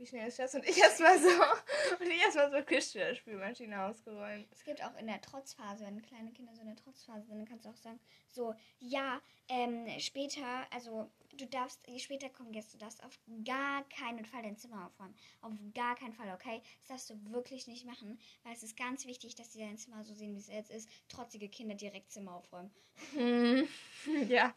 wie 0.03 0.07
schnell 0.07 0.29
du 0.29 0.35
schaffst. 0.35 0.55
Und 0.55 0.65
ich 0.67 0.77
erstmal 0.77 1.17
so, 1.17 1.29
und 2.00 2.07
ich 2.07 2.21
erstmal 2.21 2.51
so 2.51 2.63
Geschirrspülmaschine 2.65 3.83
ausgeräumt. 3.83 4.47
Es 4.51 4.63
gibt 4.63 4.83
auch 4.83 4.95
in 4.97 5.07
der 5.07 5.21
Trotzphase, 5.21 5.85
wenn 5.85 6.01
kleine 6.01 6.31
Kinder 6.31 6.53
so 6.53 6.61
in 6.61 6.67
der 6.67 6.75
Trotzphase 6.75 7.25
sind, 7.27 7.39
dann 7.39 7.47
kannst 7.47 7.65
du 7.65 7.69
auch 7.69 7.77
sagen, 7.77 8.00
so, 8.27 8.53
ja, 8.79 9.21
ähm, 9.47 9.88
später, 10.00 10.65
also 10.71 11.09
du 11.38 11.45
darfst, 11.47 11.79
je 11.88 12.00
später 12.00 12.29
kommen 12.29 12.51
Gäste, 12.51 12.77
du 12.77 12.83
darfst 12.83 13.03
auf 13.03 13.17
gar 13.45 13.83
keinen 13.89 14.25
Fall 14.25 14.44
dein 14.44 14.57
Zimmer 14.57 14.85
aufräumen. 14.85 15.15
Auf 15.41 15.53
gar 15.73 15.95
keinen 15.95 16.13
Fall, 16.13 16.33
okay? 16.33 16.61
Das 16.79 16.88
darfst 16.89 17.09
du 17.09 17.31
wirklich 17.31 17.67
nicht 17.67 17.85
machen, 17.85 18.19
weil 18.44 18.53
es 18.53 18.63
ist 18.63 18.77
ganz 18.77 19.05
wichtig, 19.05 19.35
dass 19.35 19.53
sie 19.53 19.59
dein 19.59 19.77
Zimmer 19.77 20.03
so 20.03 20.13
sehen, 20.13 20.35
wie 20.35 20.39
es 20.39 20.47
jetzt 20.47 20.71
ist. 20.71 20.89
Trotzige 21.07 21.50
Kinder 21.50 21.75
direkt 21.75 22.11
Zimmer 22.11 22.35
aufräumen. 22.35 22.71
Ja. 24.27 24.53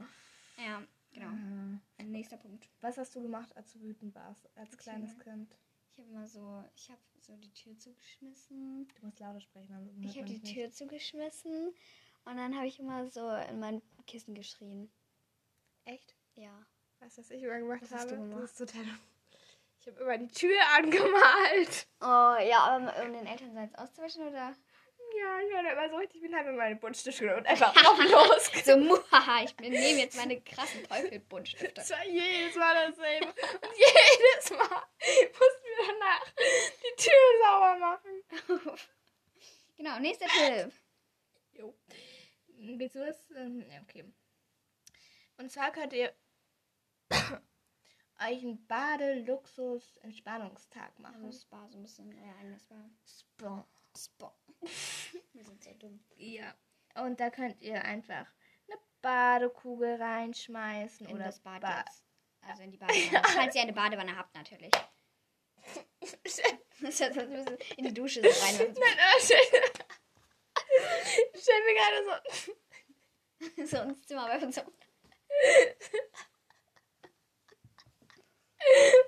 Ja, 0.58 0.82
genau. 1.20 1.78
Äh, 1.98 2.04
Nächster 2.04 2.36
Punkt. 2.36 2.68
Was 2.80 2.98
hast 2.98 3.14
du 3.14 3.22
gemacht, 3.22 3.56
als 3.56 3.72
du 3.72 3.80
wütend 3.80 4.14
warst, 4.14 4.46
als 4.56 4.72
Erzähl 4.72 4.78
kleines 4.78 5.16
mal. 5.16 5.24
Kind? 5.24 5.56
Ich 5.92 5.98
habe 5.98 6.10
immer 6.10 6.26
so, 6.26 6.64
ich 6.74 6.90
habe 6.90 7.00
so 7.20 7.36
die 7.36 7.52
Tür 7.52 7.78
zugeschmissen. 7.78 8.88
Du 9.00 9.06
musst 9.06 9.18
lauter 9.18 9.40
sprechen. 9.40 10.02
Ich 10.02 10.16
habe 10.16 10.26
die 10.26 10.42
Tür 10.42 10.70
zugeschmissen 10.70 11.74
und 12.24 12.36
dann 12.36 12.54
habe 12.54 12.66
ich 12.66 12.78
immer 12.78 13.06
so 13.08 13.28
in 13.50 13.60
mein 13.60 13.82
Kissen 14.06 14.34
geschrien. 14.34 14.90
Echt? 15.84 16.14
Ja. 16.34 16.66
Weißt 17.00 17.18
du, 17.18 17.22
was 17.22 17.30
ich 17.30 17.42
immer 17.42 17.58
gemacht 17.58 17.82
Was 17.82 17.90
habe? 17.92 18.00
hast 18.00 18.10
du 18.10 18.16
gemacht? 18.16 18.42
Das 18.42 18.50
ist 18.50 18.58
total... 18.58 18.84
Ich 19.78 19.86
habe 19.86 20.00
immer 20.00 20.18
die 20.18 20.28
Tür 20.28 20.58
angemalt. 20.76 21.86
Oh, 22.00 22.36
ja, 22.44 22.76
um, 22.76 22.88
um 23.06 23.12
den 23.12 23.26
Elternseins 23.26 23.74
auszuwischen 23.76 24.26
oder? 24.26 24.54
Ja, 25.18 25.40
ich 25.40 25.50
war 25.52 25.62
da 25.62 25.70
immer 25.70 25.88
so 25.88 25.96
richtig, 25.96 26.16
ich 26.16 26.22
bin 26.22 26.36
halt 26.36 26.46
mit 26.46 26.56
meinen 26.56 26.78
Buntstifte 26.78 27.22
genommen 27.22 27.40
und 27.40 27.46
einfach 27.46 27.72
drauf 27.72 27.98
los. 27.98 28.50
So, 28.64 28.76
muhaha, 28.76 29.44
ich 29.44 29.56
nehme 29.58 29.76
jetzt 30.00 30.16
meine 30.16 30.40
krassen 30.40 30.82
Teufelbuntstifte. 30.88 31.80
Es 31.80 31.90
war 31.90 32.04
jedes 32.04 32.56
Mal 32.56 32.74
dasselbe. 32.74 33.28
Und 33.28 33.34
jedes 33.76 34.50
Mal 34.50 34.58
mussten 34.58 35.64
wir 35.64 35.86
danach 35.86 36.24
die 36.82 36.94
Tür 36.96 37.12
sauber 37.42 37.76
machen. 37.78 38.22
genau, 39.76 39.98
nächster 40.00 40.26
Tipp. 40.26 40.72
Jo. 41.52 41.74
Willst 42.48 42.94
du 42.96 43.06
das? 43.06 43.30
Ähm, 43.36 43.64
ja, 43.70 43.80
okay. 43.82 44.04
Und 45.38 45.52
zwar 45.52 45.70
könnt 45.72 45.92
ihr 45.92 46.12
euch 47.10 48.42
einen 48.42 48.66
Bade-Luxus-Entspannungstag 48.66 50.98
machen. 50.98 51.24
Also 51.24 51.38
Spa, 51.38 51.68
so 51.68 51.78
ein 51.78 51.82
bisschen 51.82 52.12
euer 52.12 52.34
eigenes 52.40 52.64
Spa. 52.64 52.90
Spa. 53.06 53.64
Spa. 53.96 54.32
Wir 55.32 55.44
sind 55.44 55.62
so 55.64 55.72
dumm. 55.74 56.04
Ja. 56.16 56.54
Und 57.02 57.18
da 57.20 57.30
könnt 57.30 57.60
ihr 57.62 57.82
einfach 57.84 58.26
eine 58.68 58.78
Badekugel 59.02 60.00
reinschmeißen 60.00 61.06
In 61.08 61.16
oder 61.16 61.24
das 61.26 61.40
Bad 61.40 61.60
Ba- 61.62 61.84
jetzt. 61.86 62.02
Also 62.42 62.62
in 62.62 62.70
die 62.70 62.76
Badewanne. 62.78 63.22
Falls 63.34 63.54
ihr 63.54 63.62
eine 63.62 63.72
Badewanne 63.72 64.16
habt, 64.16 64.34
natürlich. 64.34 64.72
In 67.76 67.84
die 67.84 67.94
Dusche 67.94 68.22
so 68.22 68.28
rein. 68.44 68.56
Nein, 68.58 68.98
aber 68.98 69.20
stell, 69.20 69.38
stell 71.34 71.64
mir 71.64 71.74
gerade 71.74 72.22
so 73.66 73.66
So 73.66 73.76
ins 73.82 74.06
Zimmer 74.06 74.28
werfen. 74.28 74.52
So. 74.52 74.60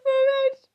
Moment. 0.05 0.69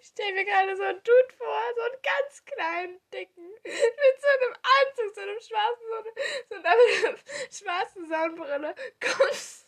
Ich 0.00 0.06
stell 0.06 0.27
mir 0.38 0.44
gerade 0.44 0.76
so 0.76 0.82
einen 0.84 1.02
Dude 1.02 1.34
vor, 1.36 1.62
so 1.74 1.82
einen 1.82 2.02
ganz 2.02 2.44
kleinen, 2.44 3.00
dicken, 3.12 3.50
mit 3.64 4.20
so 4.20 4.28
einem 4.28 4.54
Anzug, 4.54 5.14
so 5.14 5.20
einem 5.20 5.40
schwarzen, 5.40 5.86
so, 5.88 5.96
eine, 5.96 6.12
so 6.48 6.54
einer 6.54 7.18
schwarzen 7.50 8.08
Sonnenbrille, 8.08 8.74
kommt 9.00 9.66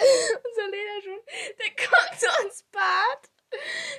und 0.00 0.54
so 0.54 0.62
Lederschuhen, 0.70 1.22
der 1.58 1.86
kommt 1.86 2.20
so 2.20 2.42
ins 2.44 2.62
Bad, 2.64 3.30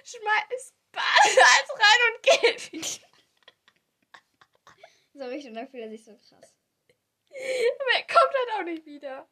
schmeißt 0.03 0.75
Badesalz 0.91 1.69
rein 1.71 2.01
und 2.07 2.21
geht 2.23 2.71
wieder. 2.71 3.07
So 5.13 5.25
richtig 5.25 5.49
und 5.49 5.55
dann 5.55 5.67
fühlt 5.67 5.83
er 5.83 5.89
sich 5.89 6.05
so 6.05 6.15
krass. 6.15 6.55
Aber 7.31 7.93
er 7.95 8.07
kommt 8.07 8.33
halt 8.33 8.59
auch 8.59 8.63
nicht 8.63 8.85
wieder. 8.85 9.27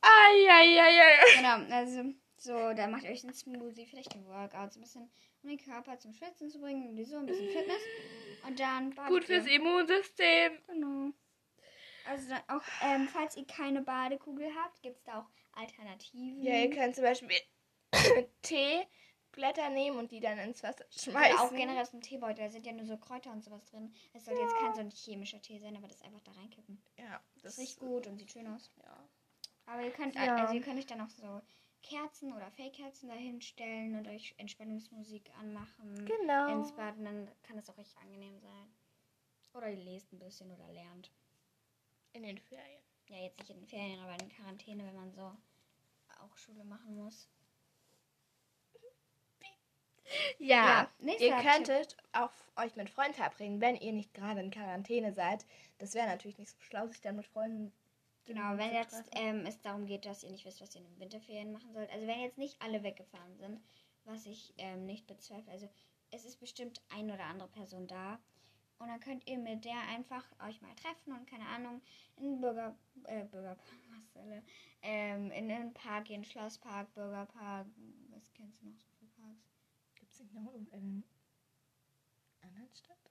Eieieiei. 0.00 1.18
Genau, 1.36 1.74
also 1.74 2.14
so, 2.42 2.72
da 2.74 2.86
macht 2.88 3.04
ihr 3.04 3.10
euch 3.10 3.22
einen 3.24 3.34
Smoothie, 3.34 3.86
vielleicht 3.86 4.14
ein 4.14 4.26
Workout, 4.26 4.72
so 4.72 4.80
ein 4.80 4.82
bisschen, 4.82 5.10
um 5.42 5.48
den 5.48 5.58
Körper 5.58 5.98
zum 5.98 6.12
Schwitzen 6.12 6.50
zu 6.50 6.60
bringen, 6.60 6.88
und 6.88 7.04
so 7.04 7.16
ein 7.16 7.26
bisschen 7.26 7.48
Fitness. 7.48 7.82
Und 8.46 8.58
dann 8.58 8.94
Gut 9.06 9.24
fürs. 9.24 9.46
Immunsystem. 9.46 10.52
Genau. 10.66 11.12
Also 12.04 12.28
dann 12.30 12.42
auch, 12.48 12.62
ähm, 12.82 13.06
falls 13.08 13.36
ihr 13.36 13.46
keine 13.46 13.82
Badekugel 13.82 14.48
habt, 14.56 14.82
gibt 14.82 14.96
es 14.96 15.04
da 15.04 15.20
auch 15.20 15.30
Alternativen. 15.52 16.42
Ja, 16.42 16.56
ihr 16.56 16.70
könnt 16.70 16.96
zum 16.96 17.04
Beispiel 17.04 17.30
Teeblätter 18.42 19.70
nehmen 19.70 19.98
und 19.98 20.10
die 20.10 20.18
dann 20.20 20.38
ins 20.38 20.62
Wasser 20.64 20.84
schmeißen. 20.90 21.34
Oder 21.34 21.42
auch 21.44 21.54
generell 21.54 21.80
aus 21.80 21.90
dem 21.92 22.00
Teebeutel, 22.00 22.44
da 22.44 22.50
sind 22.50 22.66
ja 22.66 22.72
nur 22.72 22.86
so 22.86 22.96
Kräuter 22.96 23.30
und 23.30 23.44
sowas 23.44 23.64
drin. 23.66 23.94
Es 24.14 24.24
soll 24.24 24.36
jetzt 24.36 24.56
kein 24.56 24.74
so 24.74 24.80
ein 24.80 24.90
chemischer 24.90 25.40
Tee 25.40 25.60
sein, 25.60 25.76
aber 25.76 25.86
das 25.86 26.02
einfach 26.02 26.20
da 26.22 26.32
reinkippen. 26.32 26.82
Ja, 26.98 27.20
Das 27.42 27.56
riecht 27.58 27.78
gut 27.78 28.06
und 28.08 28.18
sieht 28.18 28.32
schön 28.32 28.48
aus. 28.48 28.72
Ja. 28.82 29.08
Aber 29.66 29.82
ihr 29.82 29.92
könnt, 29.92 30.16
Ja. 30.16 30.36
also 30.36 30.54
ihr 30.54 30.60
könnt 30.60 30.78
euch 30.78 30.86
dann 30.86 30.98
noch 30.98 31.10
so 31.10 31.40
Kerzen 31.82 32.32
oder 32.32 32.50
Fake-Kerzen 32.52 33.08
dahin 33.08 33.40
stellen 33.40 33.96
und 33.96 34.08
euch 34.08 34.34
Entspannungsmusik 34.38 35.30
anmachen. 35.38 36.06
Genau. 36.06 36.52
Ins 36.52 36.72
Bad 36.72 36.96
und 36.96 37.04
dann 37.04 37.28
kann 37.42 37.58
es 37.58 37.68
auch 37.68 37.76
richtig 37.76 37.98
angenehm 37.98 38.38
sein. 38.40 38.72
Oder 39.54 39.68
ihr 39.70 39.76
lest 39.84 40.12
ein 40.12 40.18
bisschen 40.18 40.50
oder 40.50 40.68
lernt. 40.72 41.10
In 42.12 42.22
den 42.22 42.38
Ferien. 42.38 42.80
Ja, 43.08 43.18
jetzt 43.18 43.38
nicht 43.38 43.50
in 43.50 43.56
den 43.58 43.66
Ferien, 43.66 44.00
aber 44.00 44.12
in 44.22 44.28
Quarantäne, 44.30 44.86
wenn 44.86 44.96
man 44.96 45.12
so 45.12 45.36
auch 46.20 46.36
Schule 46.36 46.64
machen 46.64 46.96
muss. 46.96 47.28
Ja, 50.38 50.88
Ja, 51.00 51.12
ihr 51.18 51.18
Tipp. 51.18 51.38
könntet 51.38 51.96
auch 52.12 52.32
euch 52.56 52.76
mit 52.76 52.90
Freunden 52.90 53.14
verabreden, 53.14 53.60
wenn 53.60 53.76
ihr 53.76 53.92
nicht 53.92 54.12
gerade 54.12 54.40
in 54.40 54.50
Quarantäne 54.50 55.12
seid. 55.14 55.46
Das 55.78 55.94
wäre 55.94 56.06
natürlich 56.06 56.36
nicht 56.38 56.50
so 56.50 56.60
schlau, 56.60 56.86
sich 56.86 57.00
dann 57.00 57.16
mit 57.16 57.26
Freunden 57.26 57.72
Genau, 58.24 58.56
wenn 58.56 58.70
zu 58.70 58.74
jetzt 58.74 59.08
ähm, 59.12 59.46
es 59.46 59.60
darum 59.60 59.86
geht, 59.86 60.06
dass 60.06 60.22
ihr 60.22 60.30
nicht 60.30 60.44
wisst, 60.44 60.60
was 60.60 60.74
ihr 60.74 60.80
in 60.80 60.86
den 60.86 61.00
Winterferien 61.00 61.52
machen 61.52 61.72
sollt. 61.72 61.90
Also 61.90 62.06
wenn 62.06 62.20
jetzt 62.20 62.38
nicht 62.38 62.60
alle 62.62 62.82
weggefahren 62.82 63.36
sind, 63.36 63.60
was 64.04 64.26
ich 64.26 64.54
ähm, 64.58 64.86
nicht 64.86 65.06
bezweifle. 65.06 65.50
Also 65.50 65.68
es 66.10 66.24
ist 66.24 66.38
bestimmt 66.38 66.80
ein 66.90 67.10
oder 67.10 67.24
andere 67.24 67.48
Person 67.48 67.86
da. 67.86 68.20
Und 68.78 68.88
dann 68.88 69.00
könnt 69.00 69.28
ihr 69.28 69.38
mit 69.38 69.64
der 69.64 69.78
einfach 69.88 70.24
euch 70.46 70.60
mal 70.60 70.74
treffen 70.74 71.12
und 71.12 71.26
keine 71.28 71.46
Ahnung, 71.46 71.80
in 72.16 72.24
den 72.24 72.40
Bürger, 72.40 72.76
äh, 73.04 73.24
Bürgerpark, 73.24 73.78
er? 74.14 74.42
ähm, 74.82 75.30
in 75.30 75.48
den 75.48 75.72
Park 75.72 76.06
gehen, 76.06 76.24
Schlosspark, 76.24 76.92
Bürgerpark, 76.92 77.68
was 78.10 78.32
kennst 78.34 78.60
du 78.60 78.66
noch 78.66 78.76
so 78.76 78.88
für 78.98 79.06
Parks? 79.20 79.54
Gibt 79.94 80.12
es 80.12 80.20
nicht 80.20 80.34
noch 80.34 80.52
irgendeinen 80.52 81.04
anderen 82.40 82.74
Stadt? 82.74 83.01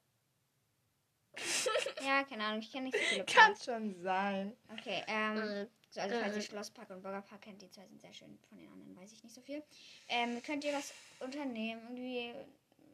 Ja, 2.05 2.23
keine 2.23 2.43
Ahnung, 2.45 2.59
ich 2.61 2.71
kenne 2.71 2.85
nicht 2.85 2.97
so 2.97 3.03
viele 3.03 3.25
Kann 3.25 3.53
Parks. 3.53 3.65
schon 3.65 3.95
sein. 4.01 4.55
Okay, 4.73 5.03
ähm, 5.07 5.67
so, 5.89 5.99
also 6.01 6.15
falls 6.19 6.35
ihr 6.35 6.41
äh. 6.41 6.45
Schlosspark 6.45 6.89
und 6.89 7.01
Bürgerpark 7.01 7.41
kennt, 7.41 7.61
die 7.61 7.69
zwei 7.69 7.85
sind 7.85 8.01
sehr 8.01 8.13
schön. 8.13 8.37
Von 8.49 8.57
den 8.57 8.67
anderen 8.69 8.95
weiß 8.95 9.11
ich 9.11 9.23
nicht 9.23 9.33
so 9.35 9.41
viel. 9.41 9.63
Ähm, 10.07 10.41
könnt 10.43 10.63
ihr 10.63 10.73
was 10.73 10.93
unternehmen? 11.19 11.81
Irgendwie 11.97 12.33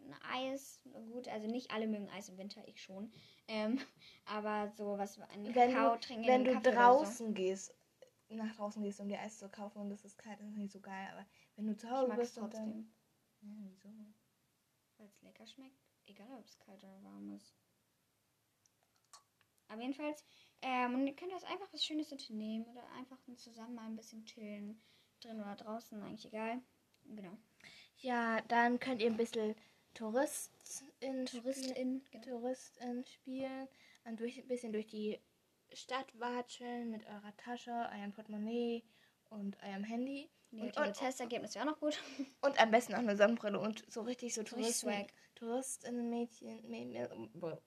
ein 0.07 0.15
Eis, 0.33 0.79
gut, 1.11 1.27
also 1.27 1.47
nicht 1.47 1.71
alle 1.71 1.87
mögen 1.87 2.09
Eis 2.09 2.29
im 2.29 2.37
Winter, 2.37 2.65
ich 2.67 2.81
schon. 2.81 3.11
Ähm, 3.47 3.79
aber 4.25 4.71
so 4.77 4.97
was, 4.97 5.19
ein 5.19 5.53
Wenn 5.53 5.71
Kakao 5.73 5.95
du, 5.95 5.99
trinken, 6.01 6.27
wenn 6.27 6.43
du 6.43 6.59
draußen 6.61 7.33
gehst, 7.33 7.73
nach 8.29 8.55
draußen 8.55 8.83
gehst, 8.83 8.99
um 8.99 9.07
dir 9.09 9.19
Eis 9.21 9.37
zu 9.39 9.47
kaufen 9.49 9.79
und 9.81 9.91
es 9.91 10.03
ist 10.03 10.17
kalt, 10.17 10.39
ist 10.41 10.57
nicht 10.57 10.71
so 10.71 10.79
geil. 10.79 11.07
Aber 11.13 11.25
wenn 11.55 11.67
du 11.67 11.75
zu 11.77 11.87
So. 11.87 11.93
Hause 11.93 12.13
bist 12.15 12.37
und 12.37 12.53
dann. 12.53 12.61
trotzdem, 12.61 12.93
Ja, 13.41 13.55
wieso? 13.69 13.89
weil 14.97 15.07
es 15.07 15.21
lecker 15.21 15.45
schmeckt. 15.45 15.77
Egal, 16.07 16.27
ob 16.39 16.45
es 16.45 16.57
kalt 16.59 16.83
oder 16.83 17.03
warm 17.03 17.29
ist. 17.35 17.53
Aber 19.67 19.81
jedenfalls, 19.81 20.23
ähm, 20.61 20.95
und 20.95 21.07
ihr 21.07 21.15
könnt 21.15 21.33
das 21.33 21.43
einfach 21.43 21.71
was 21.71 21.83
Schönes 21.83 22.11
unternehmen 22.11 22.65
oder 22.65 22.87
einfach 22.97 23.17
zusammen 23.35 23.75
mal 23.75 23.85
ein 23.85 23.95
bisschen 23.95 24.25
chillen. 24.25 24.81
Drin 25.19 25.41
oder 25.41 25.55
draußen, 25.55 26.01
eigentlich 26.03 26.25
egal. 26.25 26.61
Genau. 27.05 27.37
Ja, 27.97 28.41
dann 28.41 28.79
könnt 28.79 29.01
ihr 29.01 29.07
ein 29.07 29.17
bisschen 29.17 29.55
Touristin, 29.93 31.25
Touristin, 31.25 32.03
genau. 32.11 32.23
Touristin 32.23 33.03
spielen 33.05 33.67
und 34.05 34.19
durch, 34.19 34.37
ein 34.37 34.47
bisschen 34.47 34.71
durch 34.73 34.85
die 34.85 35.19
Stadt 35.73 36.07
watscheln 36.19 36.91
mit 36.91 37.05
eurer 37.07 37.35
Tasche, 37.37 37.71
eurem 37.71 38.13
Portemonnaie 38.13 38.83
und 39.29 39.57
eurem 39.63 39.83
Handy. 39.83 40.29
Negative 40.51 40.79
und, 40.81 40.87
und, 40.87 40.97
Testergebnis 40.97 41.55
wäre 41.55 41.65
auch 41.65 41.71
noch 41.71 41.79
gut. 41.79 41.99
und 42.41 42.61
am 42.61 42.71
besten 42.71 42.93
auch 42.93 42.99
eine 42.99 43.17
Sonnenbrille 43.17 43.59
und 43.59 43.91
so 43.91 44.01
richtig 44.01 44.33
so 44.33 44.43
Touristen. 44.43 45.07
Touristinnenmädchen 45.35 46.63
mä- 46.63 47.29
mä- 47.33 47.61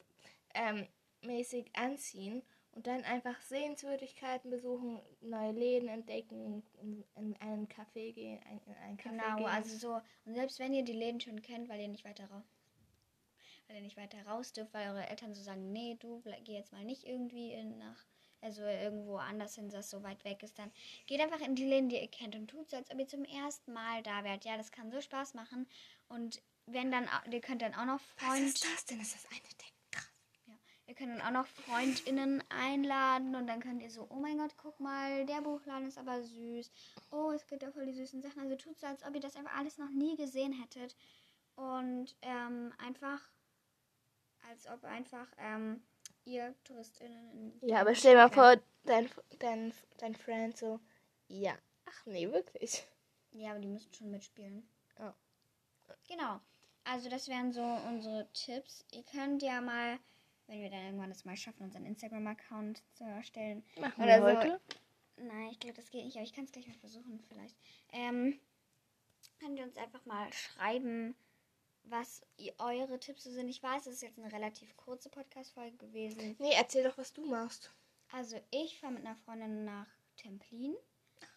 ähm, 0.55 0.87
mäßig 1.23 1.71
anziehen 1.75 2.43
und 2.73 2.87
dann 2.87 3.03
einfach 3.05 3.41
Sehenswürdigkeiten 3.43 4.51
besuchen, 4.51 5.01
neue 5.21 5.53
Läden 5.53 5.89
entdecken, 5.89 6.63
in, 6.81 7.05
in 7.17 7.37
einen 7.41 7.69
Café 7.69 8.13
gehen, 8.13 8.41
ein, 8.49 8.61
in 8.67 8.75
einen 8.75 8.97
Café 8.97 9.11
Genau, 9.11 9.37
gehen. 9.37 9.47
also 9.47 9.77
so. 9.77 10.01
Und 10.25 10.35
selbst 10.35 10.59
wenn 10.59 10.73
ihr 10.73 10.85
die 10.85 10.93
Läden 10.93 11.21
schon 11.21 11.43
kennt, 11.43 11.69
weil 11.69 11.81
ihr 11.81 11.89
nicht 11.89 12.05
weiter 12.05 12.31
raus, 12.31 12.45
weil 13.67 13.77
ihr 13.77 13.83
nicht 13.83 13.97
weiter 13.97 14.25
raus 14.27 14.53
dürft, 14.53 14.73
weil 14.73 14.89
eure 14.89 15.09
Eltern 15.09 15.35
so 15.35 15.43
sagen, 15.43 15.73
nee, 15.73 15.97
du 16.01 16.23
geh 16.45 16.53
jetzt 16.55 16.73
mal 16.73 16.85
nicht 16.85 17.05
irgendwie 17.05 17.53
in 17.53 17.79
nach, 17.79 18.05
also 18.41 18.63
irgendwo 18.63 19.17
anders 19.17 19.55
hin, 19.57 19.69
das 19.69 19.91
so 19.91 20.03
weit 20.03 20.25
weg 20.25 20.43
ist, 20.43 20.59
dann 20.59 20.71
geht 21.07 21.21
einfach 21.21 21.41
in 21.41 21.55
die 21.57 21.65
Läden, 21.65 21.89
die 21.89 21.97
ihr 22.01 22.09
kennt 22.09 22.35
und 22.37 22.49
tut 22.49 22.71
so, 22.71 22.77
als 22.77 22.91
ob 22.91 22.99
ihr 22.99 23.07
zum 23.09 23.25
ersten 23.25 23.73
Mal 23.73 24.03
da 24.03 24.25
wärt. 24.25 24.45
Ja, 24.45 24.57
das 24.57 24.73
kann 24.73 24.91
so 24.91 25.01
Spaß 25.01 25.35
machen. 25.35 25.69
Und 26.09 26.41
wenn 26.67 26.91
dann, 26.91 27.09
ihr 27.31 27.41
könnt 27.41 27.63
dann 27.63 27.75
auch 27.75 27.85
noch 27.85 28.01
Was 28.17 28.27
Freund, 28.29 28.47
ist 28.47 28.65
das 28.65 28.85
denn? 28.87 29.01
Ist 29.01 29.15
das 29.15 29.27
eine 29.31 29.41
Deck? 29.41 29.70
Dann 31.09 31.23
auch 31.23 31.31
noch 31.31 31.47
FreundInnen 31.47 32.45
einladen 32.51 33.35
und 33.35 33.47
dann 33.47 33.61
könnt 33.61 33.83
ihr 33.83 33.91
so, 33.91 34.07
oh 34.11 34.17
mein 34.17 34.39
Gott, 34.39 34.55
guck 34.57 34.79
mal, 34.81 35.25
der 35.27 35.41
Buchladen 35.41 35.89
ist 35.89 35.99
aber 35.99 36.23
süß. 36.23 36.71
Oh, 37.11 37.33
es 37.33 37.47
gibt 37.47 37.63
da 37.63 37.71
voll 37.71 37.87
die 37.87 37.95
süßen 37.95 38.21
Sachen. 38.21 38.43
Also 38.43 38.57
tut 38.57 38.79
so, 38.79 38.87
als 38.87 39.03
ob 39.05 39.15
ihr 39.15 39.21
das 39.21 39.37
einfach 39.37 39.57
alles 39.57 39.79
noch 39.79 39.91
nie 39.91 40.17
gesehen 40.17 40.53
hättet. 40.53 40.95
Und 41.57 42.15
ähm, 42.23 42.73
einfach, 42.79 43.21
als 44.49 44.67
ob 44.67 44.85
einfach 44.85 45.27
ähm, 45.39 45.83
ihr 46.25 46.55
TouristInnen 46.65 47.31
in 47.31 47.69
Ja, 47.69 47.81
aber 47.81 47.95
stell 47.95 48.13
dir 48.13 48.19
mal 48.19 48.31
vor, 48.31 48.57
dein, 48.85 49.09
dein, 49.39 49.73
dein 49.99 50.15
Friend 50.15 50.57
so, 50.57 50.81
ja. 51.29 51.55
Ach 51.87 52.07
nee, 52.07 52.31
wirklich. 52.31 52.85
Ja, 53.33 53.51
aber 53.51 53.61
die 53.61 53.69
müssen 53.69 53.93
schon 53.95 54.11
mitspielen. 54.11 54.69
Ja. 54.99 55.15
Genau. 56.09 56.41
Also 56.85 57.09
das 57.09 57.29
wären 57.29 57.53
so 57.53 57.63
unsere 57.63 58.29
Tipps. 58.33 58.85
Ihr 58.93 59.03
könnt 59.05 59.43
ja 59.43 59.61
mal, 59.61 59.99
wenn 60.51 60.63
wir 60.63 60.71
dann 60.71 60.85
irgendwann 60.85 61.11
das 61.11 61.25
mal 61.25 61.37
schaffen, 61.37 61.63
unseren 61.63 61.87
Instagram-Account 61.87 62.83
zu 62.95 63.05
erstellen. 63.05 63.63
Machen 63.79 64.03
Oder 64.03 64.21
wir 64.21 64.33
so. 64.33 64.39
heute. 64.39 64.61
Nein, 65.17 65.49
ich 65.53 65.61
glaube, 65.61 65.77
das 65.77 65.91
geht 65.91 66.05
nicht, 66.05 66.17
aber 66.17 66.25
ich 66.25 66.33
kann 66.33 66.45
es 66.45 66.51
gleich 66.51 66.67
mal 66.67 66.75
versuchen 66.75 67.21
vielleicht. 67.29 67.57
Ähm, 67.93 68.39
könnt 69.39 69.59
ihr 69.59 69.65
uns 69.65 69.77
einfach 69.77 70.05
mal 70.07 70.33
schreiben, 70.33 71.15
was 71.85 72.23
eure 72.59 72.99
Tipps 72.99 73.25
so 73.25 73.31
sind. 73.31 73.49
Ich 73.49 73.63
weiß, 73.63 73.87
es 73.87 73.95
ist 73.95 74.03
jetzt 74.03 74.19
eine 74.19 74.33
relativ 74.33 74.77
kurze 74.77 75.09
Podcast-Folge 75.09 75.77
gewesen. 75.77 76.35
Nee, 76.41 76.55
erzähl 76.57 76.83
doch, 76.83 76.99
was 76.99 77.13
du 77.13 77.25
machst. 77.25 77.73
Also 78.11 78.41
ich 78.51 78.81
fahre 78.81 78.95
mit 78.95 79.07
einer 79.07 79.15
Freundin 79.15 79.65
nach 79.65 79.87
Templin. 80.17 80.75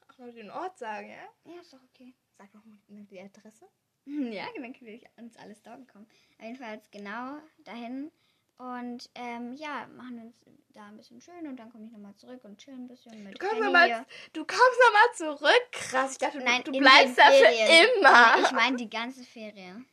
Ach, 0.08 0.18
nur 0.18 0.32
den 0.32 0.50
Ort 0.50 0.80
sagen, 0.80 1.10
ja? 1.10 1.54
Ja, 1.54 1.62
ist 1.62 1.72
doch 1.72 1.84
okay. 1.94 2.16
Sag 2.36 2.52
doch 2.52 2.66
mal 2.66 2.78
die 2.90 3.20
Adresse. 3.20 3.68
Ja, 4.06 4.48
dann 4.58 4.74
können 4.74 5.00
wir 5.00 5.00
uns 5.16 5.38
alles 5.38 5.62
dort 5.62 5.88
kommen. 5.88 6.06
Jedenfalls 6.38 6.92
genau 6.92 7.38
dahin. 7.64 8.12
Und 8.58 9.10
ähm, 9.16 9.54
ja, 9.54 9.88
machen 9.88 10.20
uns 10.20 10.36
da 10.70 10.86
ein 10.88 10.98
bisschen 10.98 11.22
schön 11.22 11.48
und 11.48 11.58
dann 11.58 11.72
komme 11.72 11.86
ich 11.86 11.92
nochmal 11.92 12.16
zurück 12.16 12.44
und 12.44 12.58
chillen 12.58 12.86
ein 12.86 12.88
bisschen 12.88 13.24
mit 13.24 13.36
Du 13.36 13.48
kommst 13.48 13.62
nochmal 13.62 13.88
hier. 13.88 14.06
du 14.34 14.46
kommst 14.46 14.80
noch 14.80 14.94
mal 14.94 15.38
zurück. 15.38 15.72
Krass, 15.72 16.14
ich 16.14 16.18
dachte, 16.20 16.40
Nein, 16.40 16.64
du, 16.64 16.72
du 16.72 16.80
bleibst 16.80 17.18
da 17.18 17.32
für 17.32 17.98
immer. 17.98 18.44
Ich 18.44 18.52
meine 18.52 18.78
die 18.78 18.90
ganze 18.90 19.24
Ferien. 19.24 19.86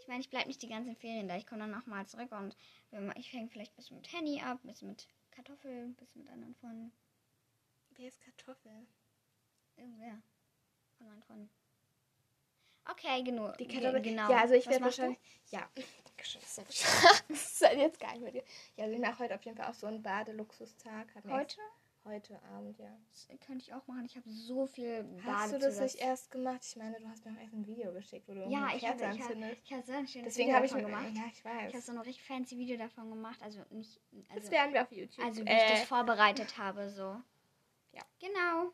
Ich 0.00 0.08
meine, 0.08 0.20
ich 0.20 0.30
bleibe 0.30 0.46
nicht 0.46 0.62
die 0.62 0.68
ganzen 0.68 0.94
Ferien 0.96 1.28
da. 1.28 1.36
Ich 1.36 1.46
komme 1.46 1.62
dann 1.62 1.72
nochmal 1.72 2.06
zurück 2.06 2.30
und 2.32 2.56
ich 3.16 3.32
hänge 3.32 3.48
vielleicht 3.48 3.72
ein 3.72 3.76
bisschen 3.76 3.96
mit 3.96 4.12
Henny 4.12 4.40
ab, 4.40 4.60
ein 4.62 4.68
bisschen 4.68 4.88
mit 4.88 5.08
Kartoffeln, 5.32 5.90
ein 5.90 5.94
bisschen 5.94 6.22
mit 6.22 6.32
anderen 6.32 6.54
Freunden. 6.54 6.92
Wer 7.90 8.08
ist 8.08 8.20
Kartoffel? 8.20 8.86
Irgendwer 9.76 10.22
von 10.96 11.08
meinen 11.08 11.22
Freunden. 11.22 11.50
Okay, 12.90 13.22
genug. 13.22 13.56
Die 13.58 13.66
Kartoffel. 13.66 14.00
Genau. 14.02 14.30
Ja, 14.30 14.40
also 14.40 14.54
ich 14.54 14.66
werde 14.66 14.84
machst 14.84 14.98
du? 14.98 15.02
wahrscheinlich. 15.02 15.20
Ja. 15.50 15.68
Das 16.18 16.58
ist 16.58 16.58
das 17.28 17.30
ist 17.30 17.60
halt 17.64 17.78
jetzt 17.78 18.00
gar 18.00 18.12
nicht 18.12 18.22
mit 18.22 18.34
dir. 18.34 18.42
Ja, 18.76 18.84
also 18.84 18.96
ich 18.96 19.00
mache 19.00 19.18
heute 19.22 19.34
auf 19.34 19.44
jeden 19.44 19.56
Fall 19.56 19.68
auch 19.70 19.74
so 19.74 19.86
einen 19.86 20.02
Badeluxustag. 20.02 21.06
Heute? 21.28 21.58
Heute 22.04 22.40
Abend, 22.54 22.78
ja. 22.78 22.96
Das 23.10 23.28
könnte 23.46 23.64
ich 23.64 23.74
auch 23.74 23.86
machen. 23.86 24.04
Ich 24.06 24.16
habe 24.16 24.28
so 24.30 24.66
viel 24.66 25.04
Hast 25.24 25.52
du 25.52 25.58
das 25.58 25.78
nicht 25.78 25.96
erst 25.96 26.30
gemacht? 26.30 26.60
Ich 26.64 26.76
meine, 26.76 26.98
du 26.98 27.08
hast 27.08 27.24
mir 27.24 27.32
auch 27.32 27.40
erst 27.40 27.52
ein 27.52 27.66
Video 27.66 27.92
geschickt, 27.92 28.28
wo 28.28 28.34
du 28.34 28.40
Ja, 28.48 28.68
ich 28.74 28.86
habe 28.86 28.96
ich 28.96 29.20
hab, 29.20 29.30
ich 29.62 29.72
hab 29.72 29.84
so 29.84 29.92
ein 29.92 30.06
schönes 30.06 30.34
Deswegen 30.34 30.48
Video 30.48 30.54
habe 30.54 30.66
ich 30.66 30.72
davon 30.72 30.90
mir 30.90 30.96
gemacht. 30.96 31.16
Ja, 31.16 31.22
ich 31.26 31.38
Ich 31.38 31.44
habe 31.44 31.74
weiß. 31.74 31.86
so 31.86 31.92
ein 31.92 31.98
richtig 31.98 32.24
fancy 32.24 32.58
Video 32.58 32.76
davon 32.78 33.10
gemacht. 33.10 33.42
Also 33.42 33.60
nicht. 33.70 34.00
Also, 34.30 34.40
Das 34.40 34.50
werden 34.50 34.72
wir 34.72 34.82
auf 34.82 34.92
YouTube. 34.92 35.24
also 35.24 35.44
wie 35.44 35.48
äh, 35.48 35.64
ich 35.64 35.70
das 35.72 35.82
vorbereitet 35.84 36.56
habe, 36.58 36.88
so. 36.90 37.20
Ja. 37.92 38.02
Genau. 38.20 38.72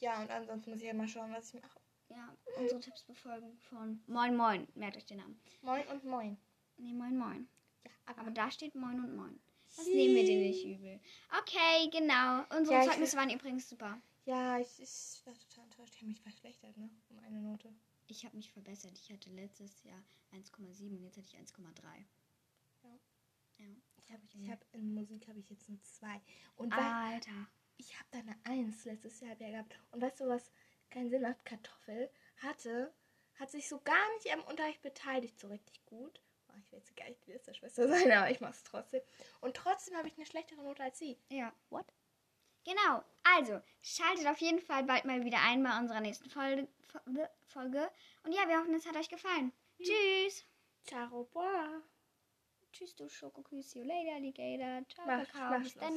ja, 0.00 0.20
und 0.20 0.30
ansonsten 0.30 0.70
muss 0.70 0.80
ich 0.80 0.86
ja 0.86 0.94
mal 0.94 1.08
schauen, 1.08 1.32
was 1.32 1.54
ich 1.54 1.60
mache. 1.62 1.78
Ja, 2.08 2.36
unsere 2.58 2.80
Tipps 2.80 3.02
befolgen 3.02 3.56
von 3.68 4.02
Moin 4.06 4.36
Moin. 4.36 4.68
Merkt 4.74 4.96
euch 4.96 5.06
den 5.06 5.18
Namen. 5.18 5.40
Moin 5.62 5.86
und 5.88 6.04
moin. 6.04 6.36
Nee, 6.76 6.92
Moin 6.92 7.16
Moin. 7.16 7.48
Ja, 7.84 7.90
Aber 8.16 8.30
da 8.30 8.50
steht 8.50 8.74
Moin 8.74 9.02
und 9.02 9.16
Moin. 9.16 9.40
Das 9.76 9.86
nehmen 9.86 10.14
wir 10.14 10.24
dir 10.24 10.38
nicht 10.38 10.64
übel. 10.64 11.00
Okay, 11.40 11.90
genau. 11.90 12.44
Unsere 12.56 12.76
Ja, 12.78 12.82
Zeugnisse 12.90 13.16
waren 13.16 13.30
übrigens 13.30 13.68
super. 13.68 14.00
Ja, 14.24 14.58
ich, 14.58 14.80
ich 14.80 15.22
war 15.26 15.34
total 15.34 15.64
enttäuscht. 15.64 15.94
Ich 15.94 15.98
habe 16.00 16.08
mich 16.08 16.20
verschlechtert, 16.22 16.76
ne? 16.76 16.88
Um 17.10 17.18
eine 17.18 17.40
Note. 17.40 17.74
Ich 18.06 18.24
habe 18.24 18.36
mich 18.36 18.50
verbessert. 18.52 18.92
Ich 18.98 19.10
hatte 19.10 19.30
letztes 19.30 19.82
Jahr 19.82 20.02
1,7 20.32 20.90
und 20.96 21.02
jetzt 21.02 21.16
hatte 21.16 21.26
ich 21.26 21.36
1,3. 21.36 21.82
Ja. 22.84 22.90
Ja. 23.58 23.66
Ich 23.96 24.12
habe 24.12 24.22
ich 24.32 24.50
hab, 24.50 24.64
in 24.72 24.94
Musik 24.94 25.26
habe 25.28 25.38
ich 25.40 25.50
jetzt 25.50 25.68
nur 25.68 25.80
zwei. 25.82 26.20
Und 26.56 26.72
weil, 26.72 27.14
Alter. 27.14 27.48
ich 27.78 27.98
habe 27.98 28.08
da 28.12 28.18
eine 28.18 28.36
Eins 28.44 28.84
letztes 28.84 29.20
Jahr 29.20 29.34
gehabt. 29.36 29.78
Und 29.90 30.02
weißt 30.02 30.20
du, 30.20 30.28
was 30.28 30.52
keinen 30.94 31.10
Sinn 31.10 31.26
hat? 31.26 31.44
Kartoffel 31.44 32.10
hatte, 32.38 32.92
hat 33.34 33.50
sich 33.50 33.68
so 33.68 33.80
gar 33.80 34.14
nicht 34.14 34.32
am 34.32 34.42
Unterricht 34.44 34.82
beteiligt, 34.82 35.38
so 35.38 35.48
richtig 35.48 35.84
gut. 35.86 36.20
Oh, 36.48 36.52
ich 36.58 36.70
will 36.72 36.78
jetzt 36.78 36.96
gar 36.96 37.08
nicht 37.08 37.26
die 37.26 37.32
der 37.32 37.54
Schwester 37.54 37.88
sein, 37.88 38.10
aber 38.12 38.30
ich 38.30 38.40
mache 38.40 38.52
es 38.52 38.62
trotzdem. 38.62 39.02
Und 39.40 39.56
trotzdem 39.56 39.96
habe 39.96 40.08
ich 40.08 40.16
eine 40.16 40.26
schlechtere 40.26 40.62
Note 40.62 40.82
als 40.82 40.98
sie. 40.98 41.18
Ja. 41.28 41.52
What? 41.70 41.86
Genau. 42.64 43.04
Also, 43.24 43.60
schaltet 43.82 44.26
auf 44.26 44.38
jeden 44.38 44.60
Fall 44.60 44.84
bald 44.84 45.04
mal 45.04 45.24
wieder 45.24 45.38
ein 45.42 45.62
bei 45.62 45.78
unserer 45.78 46.00
nächsten 46.00 46.30
Folge. 46.30 46.68
Folge. 47.46 47.90
Und 48.22 48.32
ja, 48.32 48.48
wir 48.48 48.58
hoffen, 48.58 48.74
es 48.74 48.86
hat 48.86 48.96
euch 48.96 49.08
gefallen. 49.08 49.52
Tschüss. 49.78 50.44
Ciao, 50.84 51.28
boah. 51.32 51.82
Tschüss, 52.72 52.94
du 52.94 53.08
Schokoküss. 53.08 53.70
See 53.70 53.80
you 53.80 53.84
later, 53.84 54.14
Alligator. 54.14 54.88
Ciao, 54.88 55.06
Kakao. 55.06 55.58
Bis 55.60 55.74
dann. 55.74 55.94